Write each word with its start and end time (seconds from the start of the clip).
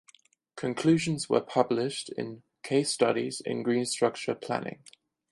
Conclusions 0.55 1.29
were 1.29 1.41
published 1.41 2.09
in 2.17 2.41
"Case 2.63 2.89
studies 2.91 3.39
in 3.39 3.61
Greenstructure 3.63 4.33
Planning". 4.41 4.83